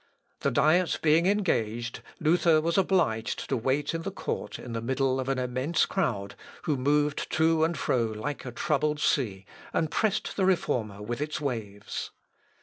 The 0.39 0.49
Diet 0.49 0.97
being 1.03 1.27
engaged, 1.27 2.01
Luther 2.19 2.59
was 2.59 2.75
obliged 2.75 3.47
to 3.49 3.55
wait 3.55 3.93
in 3.93 4.01
the 4.01 4.09
court 4.09 4.57
in 4.57 4.73
the 4.73 4.81
middle 4.81 5.19
of 5.19 5.29
an 5.29 5.37
immense 5.37 5.85
crowd, 5.85 6.33
who 6.63 6.75
moved 6.75 7.29
to 7.33 7.63
and 7.63 7.77
fro 7.77 8.05
like 8.05 8.43
a 8.43 8.51
troubled 8.51 8.99
sea, 8.99 9.45
and 9.71 9.91
pressed 9.91 10.37
the 10.37 10.45
Reformer 10.45 11.03
with 11.03 11.21
its 11.21 11.39
waves. 11.39 12.09